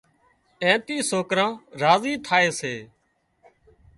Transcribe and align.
اين 0.63 0.77
ٿي 0.85 0.97
سوڪران 1.09 1.51
راضي 1.81 2.13
ٿائي 2.25 2.49
سي 2.59 2.75